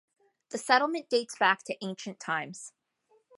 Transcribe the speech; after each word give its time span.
The 0.49 0.57
settlement 0.57 1.11
dates 1.11 1.37
back 1.37 1.61
to 1.65 1.75
ancient 1.85 2.19
times. 2.19 2.73